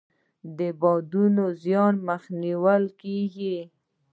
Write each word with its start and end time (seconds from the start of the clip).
د 0.57 0.59
بادونو 0.81 1.45
د 1.53 1.55
زیان 1.63 1.95
مخه 2.07 2.29
نیول 2.43 2.83
کیږي. 3.01 3.57